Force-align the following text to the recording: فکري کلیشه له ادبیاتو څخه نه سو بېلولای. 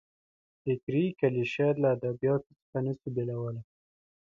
فکري 0.61 1.03
کلیشه 1.19 1.67
له 1.81 1.87
ادبیاتو 1.95 2.49
څخه 2.59 2.77
نه 2.85 2.93
سو 2.99 3.07
بېلولای. 3.15 3.65